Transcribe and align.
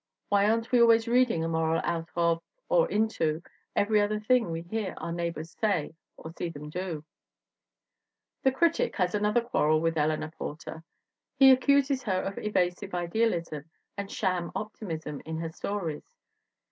Why, 0.29 0.49
aren't 0.49 0.71
we 0.71 0.81
always 0.81 1.07
reading 1.07 1.43
a 1.43 1.47
moral 1.47 1.79
out 1.83 2.09
of 2.15 2.41
or 2.69 2.89
into 2.89 3.43
every 3.75 4.01
other 4.01 4.19
thing 4.19 4.49
we 4.49 4.63
hear 4.63 4.95
our 4.97 5.11
neigh 5.11 5.29
bors 5.29 5.51
say 5.51 5.93
or 6.17 6.33
see 6.35 6.49
them 6.49 6.71
do? 6.71 6.79
ELEANOR 6.79 7.03
H. 8.43 8.43
PORTER 8.43 8.53
117 8.53 8.53
The 8.55 8.57
critic 8.89 8.95
has 8.95 9.13
another 9.13 9.41
quarrel 9.47 9.79
with 9.79 9.99
Eleanor 9.99 10.31
Por 10.31 10.57
ter. 10.57 10.83
He 11.37 11.51
accuses 11.51 12.01
her 12.01 12.19
of 12.19 12.39
"evasive 12.39 12.95
idealism" 12.95 13.65
and 13.95 14.09
"sham 14.11 14.51
optimism" 14.55 15.21
in 15.23 15.37
her 15.37 15.51
stories. 15.51 16.11